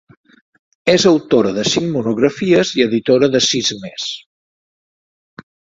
És 0.93 1.05
autora 1.09 1.51
de 1.59 1.65
cinc 1.73 1.87
monografies 1.97 2.73
i 2.81 2.85
editora 2.89 3.33
de 3.37 3.45
sis 3.53 3.73
més. 3.87 4.13